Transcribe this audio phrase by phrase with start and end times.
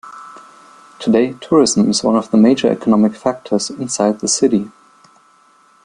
[0.97, 4.71] Today, tourism is one of the major economic factors inside the city.